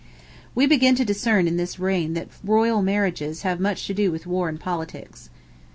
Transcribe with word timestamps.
We 0.55 0.65
begin 0.65 0.95
to 0.95 1.05
discern 1.05 1.47
in 1.47 1.57
this 1.57 1.77
reign 1.77 2.15
that 2.15 2.27
royal 2.43 2.81
marriages 2.81 3.43
have 3.43 3.59
much 3.59 3.85
to 3.85 3.93
do 3.93 4.11
with 4.11 4.25
war 4.25 4.49
and 4.49 4.59
politics. 4.59 5.29